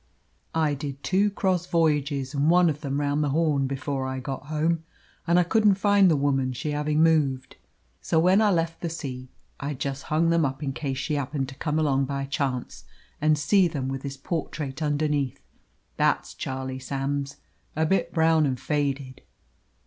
[0.55, 4.47] I did two cross voyages, and one of them round the Horn, before I got
[4.47, 4.83] home,
[5.27, 7.57] and I couldn't find the woman, she having moved.
[8.01, 9.29] So when I left the sea,
[9.59, 12.85] I just hung them up in case she happened to come along by chance
[13.21, 15.39] and see them with his portrait underneath.
[15.97, 17.35] That's Charlie Sams
[17.75, 19.21] a bit brown and faded.